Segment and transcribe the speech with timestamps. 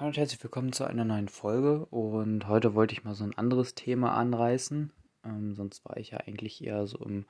[0.00, 1.84] Hallo und herzlich willkommen zu einer neuen Folge.
[1.90, 4.90] Und heute wollte ich mal so ein anderes Thema anreißen.
[5.26, 7.26] Ähm, sonst war ich ja eigentlich eher so im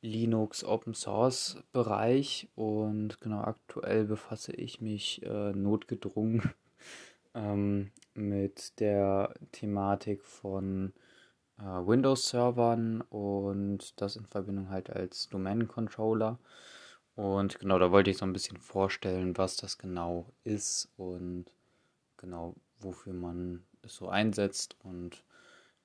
[0.00, 2.48] Linux Open Source Bereich.
[2.54, 6.54] Und genau aktuell befasse ich mich äh, notgedrungen
[7.34, 10.94] ähm, mit der Thematik von
[11.58, 16.38] äh, Windows-Servern und das in Verbindung halt als Domain-Controller.
[17.16, 21.52] Und genau, da wollte ich so ein bisschen vorstellen, was das genau ist und
[22.22, 25.22] genau, wofür man es so einsetzt und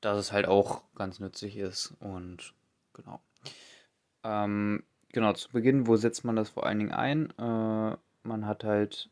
[0.00, 2.54] dass es halt auch ganz nützlich ist und
[2.92, 3.20] genau.
[4.22, 7.30] Ähm, genau, zu Beginn, wo setzt man das vor allen Dingen ein?
[7.38, 9.10] Äh, man hat halt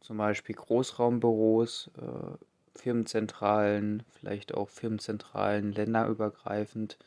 [0.00, 6.98] zum Beispiel Großraumbüros, äh, Firmenzentralen, vielleicht auch Firmenzentralen länderübergreifend,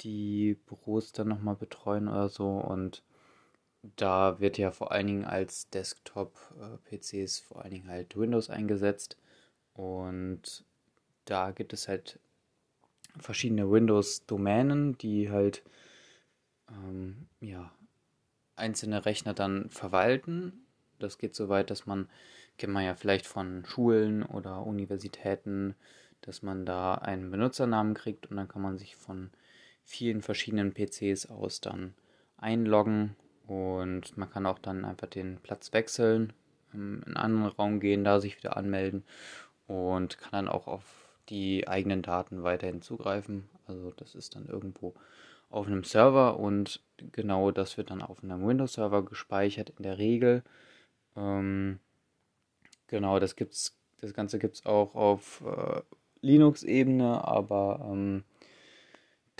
[0.00, 3.02] die Büros dann nochmal betreuen oder so und
[3.82, 9.16] da wird ja vor allen Dingen als Desktop-PCs vor allen Dingen halt Windows eingesetzt.
[9.74, 10.64] Und
[11.24, 12.18] da gibt es halt
[13.18, 15.62] verschiedene Windows-Domänen, die halt
[16.68, 17.72] ähm, ja,
[18.56, 20.66] einzelne Rechner dann verwalten.
[20.98, 22.08] Das geht so weit, dass man,
[22.58, 25.74] kennt man ja vielleicht von Schulen oder Universitäten,
[26.20, 29.30] dass man da einen Benutzernamen kriegt und dann kann man sich von
[29.82, 31.94] vielen verschiedenen PCs aus dann
[32.36, 33.16] einloggen
[33.50, 36.32] und man kann auch dann einfach den Platz wechseln,
[36.72, 39.02] ähm, in einen anderen Raum gehen, da sich wieder anmelden
[39.66, 40.84] und kann dann auch auf
[41.30, 43.48] die eigenen Daten weiterhin zugreifen.
[43.66, 44.94] Also das ist dann irgendwo
[45.50, 50.44] auf einem Server und genau das wird dann auf einem Windows-Server gespeichert in der Regel.
[51.16, 51.80] Ähm,
[52.86, 55.80] genau, das gibt's, das Ganze gibt es auch auf äh,
[56.20, 58.22] Linux-Ebene, aber ähm,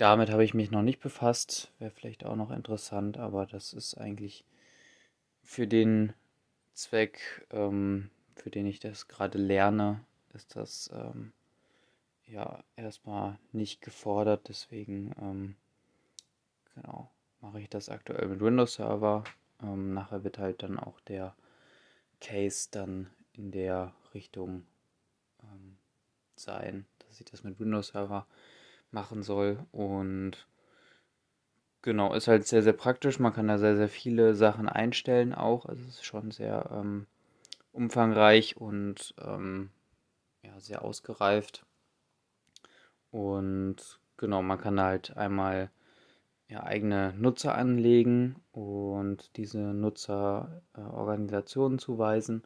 [0.01, 1.71] damit habe ich mich noch nicht befasst.
[1.77, 4.43] Wäre vielleicht auch noch interessant, aber das ist eigentlich
[5.43, 6.13] für den
[6.73, 11.33] Zweck, ähm, für den ich das gerade lerne, ist das ähm,
[12.25, 14.49] ja erstmal nicht gefordert.
[14.49, 15.55] Deswegen ähm,
[16.73, 19.23] genau mache ich das aktuell mit Windows Server.
[19.61, 21.35] Ähm, nachher wird halt dann auch der
[22.21, 24.65] Case dann in der Richtung
[25.43, 25.77] ähm,
[26.35, 28.25] sein, dass ich das mit Windows Server
[28.91, 29.59] machen soll.
[29.71, 30.47] Und
[31.81, 33.19] genau, ist halt sehr, sehr praktisch.
[33.19, 35.65] Man kann da sehr, sehr viele Sachen einstellen auch.
[35.65, 37.07] Also es ist schon sehr ähm,
[37.71, 39.69] umfangreich und ähm,
[40.43, 41.65] ja, sehr ausgereift.
[43.11, 45.69] Und genau, man kann halt einmal
[46.47, 52.43] ja, eigene Nutzer anlegen und diese Nutzer äh, Organisationen zuweisen.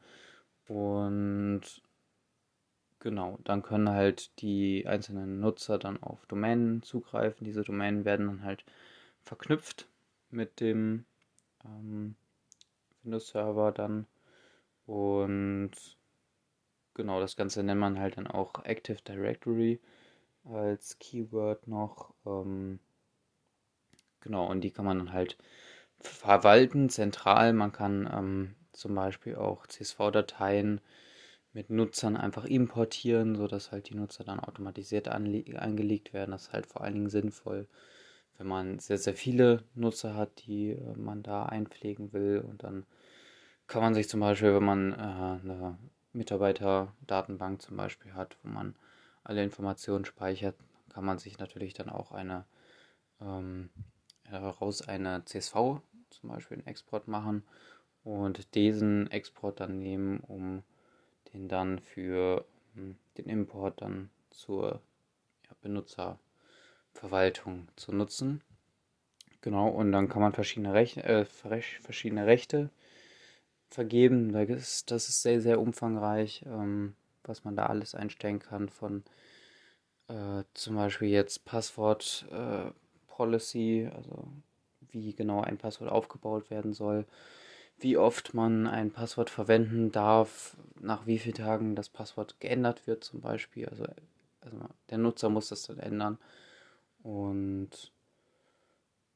[0.68, 1.82] Und
[3.06, 7.46] Genau, dann können halt die einzelnen Nutzer dann auf Domänen zugreifen.
[7.46, 8.66] Diese Domänen werden dann halt
[9.22, 9.88] verknüpft
[10.32, 11.06] mit dem
[11.66, 12.16] ähm,
[13.04, 14.08] Windows-Server dann.
[14.88, 15.74] Und
[16.96, 19.80] genau, das Ganze nennt man halt dann auch Active Directory
[20.46, 22.14] als Keyword noch.
[22.26, 22.80] Ähm,
[24.22, 25.38] genau, und die kann man dann halt
[26.00, 27.54] verwalten, zentral.
[27.54, 30.82] Man kann ähm, zum Beispiel auch CSV-Dateien
[31.56, 36.32] mit Nutzern einfach importieren, sodass halt die Nutzer dann automatisiert angelegt werden.
[36.32, 37.66] Das ist halt vor allen Dingen sinnvoll,
[38.38, 42.44] wenn man sehr, sehr viele Nutzer hat, die äh, man da einpflegen will.
[42.46, 42.86] Und dann
[43.68, 45.78] kann man sich zum Beispiel, wenn man äh, eine
[46.12, 48.76] Mitarbeiterdatenbank zum Beispiel hat, wo man
[49.24, 50.56] alle Informationen speichert,
[50.90, 52.44] kann man sich natürlich dann auch eine
[53.22, 53.70] ähm,
[54.30, 55.54] daraus eine CSV
[56.10, 57.44] zum Beispiel einen Export machen
[58.04, 60.64] und diesen Export dann nehmen, um
[61.36, 64.82] den dann für hm, den Import dann zur
[65.48, 68.42] ja, Benutzerverwaltung zu nutzen.
[69.42, 72.70] Genau, und dann kann man verschiedene, Rech äh, verschiedene Rechte
[73.70, 74.32] vergeben.
[74.32, 79.04] Das ist, das ist sehr, sehr umfangreich, ähm, was man da alles einstellen kann von
[80.08, 82.72] äh, zum Beispiel jetzt Passwort äh,
[83.08, 84.28] Policy, also
[84.92, 87.06] wie genau ein Passwort aufgebaut werden soll,
[87.80, 93.04] wie oft man ein Passwort verwenden darf, nach wie vielen Tagen das Passwort geändert wird
[93.04, 93.68] zum Beispiel.
[93.68, 93.86] Also,
[94.42, 94.58] also
[94.90, 96.18] der Nutzer muss das dann ändern.
[97.04, 97.92] Und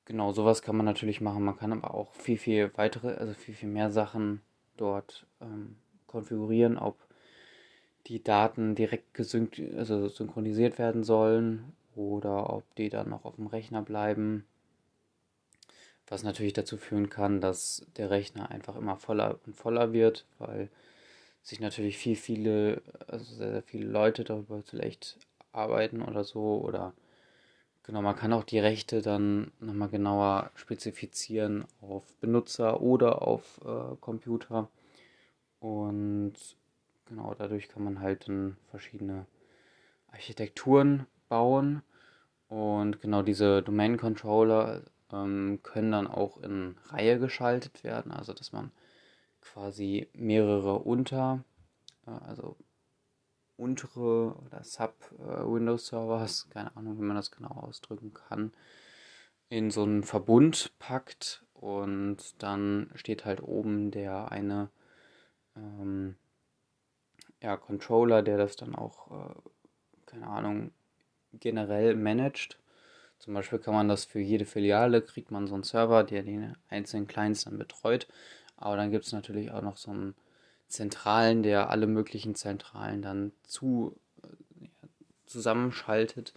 [0.05, 1.43] genau sowas kann man natürlich machen.
[1.43, 4.41] Man kann aber auch viel, viel weitere, also viel, viel mehr Sachen
[4.75, 5.77] dort ähm,
[6.07, 6.97] konfigurieren, ob
[8.07, 13.47] die Daten direkt gesynkt, also synchronisiert werden sollen oder ob die dann noch auf dem
[13.47, 14.45] Rechner bleiben
[16.09, 20.69] was natürlich dazu führen kann, dass der Rechner einfach immer voller und voller wird, weil
[21.41, 25.17] sich natürlich viel, viele, also sehr, sehr viele Leute darüber vielleicht
[25.51, 26.93] arbeiten oder so oder
[27.83, 33.95] genau, man kann auch die Rechte dann nochmal genauer spezifizieren auf Benutzer oder auf äh,
[34.01, 34.69] Computer
[35.59, 36.33] und
[37.05, 39.25] genau, dadurch kann man halt dann verschiedene
[40.11, 41.81] Architekturen bauen.
[42.47, 44.81] Und genau diese Domain Controller
[45.11, 48.71] ähm, können dann auch in Reihe geschaltet werden, also dass man
[49.41, 51.43] quasi mehrere unter,
[52.05, 52.57] also
[53.57, 58.53] untere oder Sub-Windows-Servers, äh, keine Ahnung, wie man das genau ausdrücken kann,
[59.49, 64.69] in so einen Verbund packt und dann steht halt oben der eine
[65.55, 66.15] ähm,
[67.41, 69.35] ja, Controller, der das dann auch, äh,
[70.05, 70.71] keine Ahnung,
[71.33, 72.59] generell managt.
[73.19, 76.55] Zum Beispiel kann man das für jede Filiale, kriegt man so einen Server, der den
[76.69, 78.07] einzelnen Clients dann betreut.
[78.57, 80.15] Aber dann gibt es natürlich auch noch so einen
[80.67, 84.67] zentralen, der alle möglichen Zentralen dann zu, äh,
[85.25, 86.33] zusammenschaltet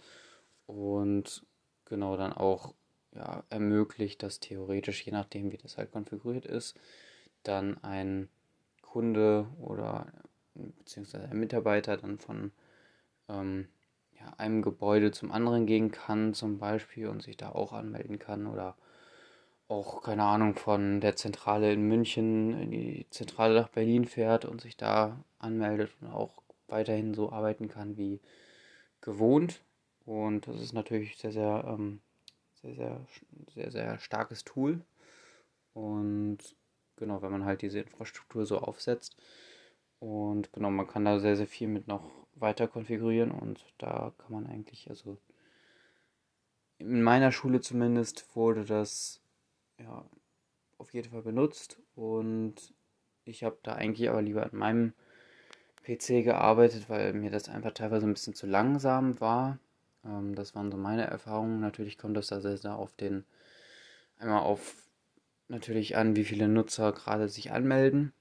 [0.65, 1.45] und
[1.85, 2.73] genau dann auch
[3.15, 6.75] ja, ermöglicht, dass theoretisch, je nachdem wie das halt konfiguriert ist,
[7.43, 8.29] dann ein
[8.81, 10.07] Kunde oder
[10.55, 12.51] beziehungsweise ein Mitarbeiter dann von
[13.29, 13.67] ähm,
[14.23, 18.47] ja, einem Gebäude zum anderen gehen kann zum Beispiel und sich da auch anmelden kann
[18.47, 18.75] oder
[19.67, 24.61] auch, keine Ahnung, von der Zentrale in München in die Zentrale nach Berlin fährt und
[24.61, 28.19] sich da anmeldet und auch weiterhin so arbeiten kann wie
[29.01, 29.61] gewohnt.
[30.05, 32.01] Und das ist natürlich sehr, sehr, ähm,
[32.61, 32.99] sehr, sehr,
[33.53, 34.81] sehr, sehr starkes Tool.
[35.73, 36.37] Und
[36.97, 39.15] genau, wenn man halt diese Infrastruktur so aufsetzt.
[39.99, 44.31] Und genau, man kann da sehr, sehr viel mit noch weiter konfigurieren und da kann
[44.31, 45.17] man eigentlich, also
[46.77, 49.21] in meiner Schule zumindest wurde das
[49.79, 50.05] ja
[50.77, 52.55] auf jeden Fall benutzt und
[53.25, 54.93] ich habe da eigentlich aber lieber an meinem
[55.83, 59.59] PC gearbeitet, weil mir das einfach teilweise ein bisschen zu langsam war.
[60.05, 61.59] Ähm, das waren so meine Erfahrungen.
[61.59, 63.25] Natürlich kommt das da sehr, sehr auf den,
[64.17, 64.75] einmal auf
[65.47, 68.13] natürlich an, wie viele Nutzer gerade sich anmelden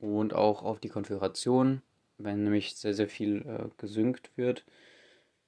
[0.00, 1.82] und auch auf die Konfiguration
[2.18, 4.64] wenn nämlich sehr, sehr viel äh, gesynkt wird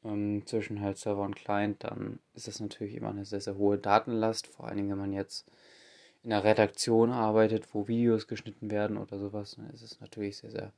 [0.05, 3.79] ähm, zwischen halt Server und Client, dann ist das natürlich immer eine sehr, sehr hohe
[3.79, 5.47] Datenlast, vor allen Dingen, wenn man jetzt
[6.23, 10.51] in einer Redaktion arbeitet, wo Videos geschnitten werden oder sowas, dann ist es natürlich sehr,
[10.51, 10.73] sehr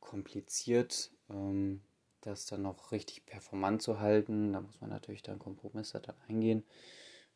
[0.00, 1.82] kompliziert, ähm,
[2.22, 4.52] das dann noch richtig performant zu halten.
[4.52, 6.64] Da muss man natürlich dann Kompromisse dann eingehen.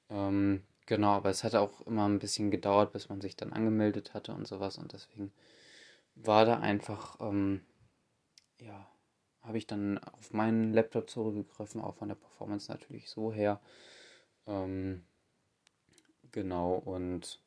[0.08, 4.14] Ähm, genau, aber es hat auch immer ein bisschen gedauert, bis man sich dann angemeldet
[4.14, 5.32] hatte und sowas und deswegen
[6.24, 7.62] war da einfach, ähm,
[8.60, 8.86] ja,
[9.42, 13.60] habe ich dann auf meinen Laptop zurückgegriffen, auch von der Performance natürlich so her.
[14.46, 15.02] Ähm,
[16.30, 17.40] genau, und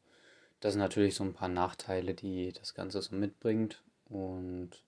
[0.60, 3.84] das sind natürlich so ein paar Nachteile, die das Ganze so mitbringt.
[4.06, 4.84] Und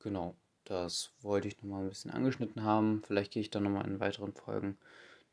[0.00, 0.34] genau,
[0.64, 3.02] das wollte ich nochmal ein bisschen angeschnitten haben.
[3.06, 4.76] Vielleicht gehe ich dann nochmal in weiteren Folgen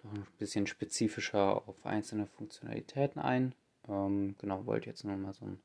[0.03, 3.53] noch ein bisschen spezifischer auf einzelne Funktionalitäten ein.
[3.87, 5.59] Ähm, genau, wollte jetzt nochmal so ein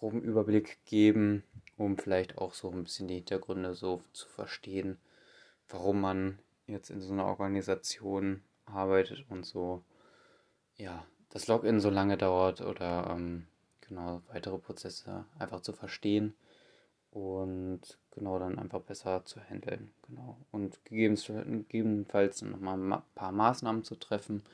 [0.00, 1.44] groben Überblick geben,
[1.76, 4.98] um vielleicht auch so ein bisschen die Hintergründe so zu verstehen,
[5.68, 9.84] warum man jetzt in so einer Organisation arbeitet und so,
[10.76, 13.46] ja, das Login so lange dauert oder ähm,
[13.82, 16.34] genau weitere Prozesse einfach zu verstehen
[17.10, 17.80] und
[18.12, 19.92] genau dann einfach besser zu handeln.
[20.08, 20.38] Genau.
[20.50, 24.44] Und gegebenenfalls nochmal ein paar Maßnahmen zu treffen.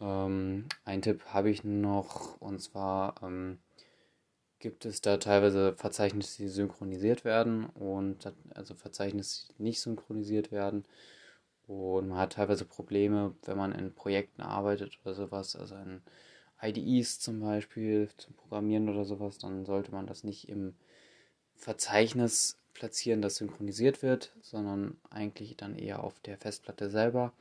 [0.00, 3.58] Ähm, ein Tipp habe ich noch und zwar ähm,
[4.58, 10.84] gibt es da teilweise Verzeichnisse, die synchronisiert werden und also Verzeichnisse, die nicht synchronisiert werden.
[11.66, 16.00] Und man hat teilweise Probleme, wenn man in Projekten arbeitet oder sowas, also in
[16.62, 20.74] IDEs zum Beispiel zum Programmieren oder sowas, dann sollte man das nicht im
[21.54, 27.32] Verzeichnis platzieren, das synchronisiert wird, sondern eigentlich dann eher auf der Festplatte selber.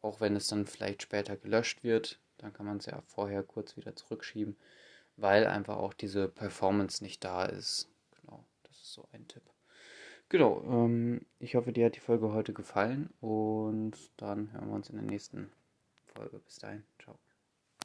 [0.00, 3.76] Auch wenn es dann vielleicht später gelöscht wird, dann kann man es ja vorher kurz
[3.76, 4.56] wieder zurückschieben
[5.16, 7.88] weil einfach auch diese Performance nicht da ist.
[8.20, 9.42] Genau, das ist so ein Tipp.
[10.28, 14.90] Genau, ähm, ich hoffe, dir hat die Folge heute gefallen und dann hören wir uns
[14.90, 15.52] in der nächsten
[16.06, 16.38] Folge.
[16.40, 17.18] Bis dahin, ciao.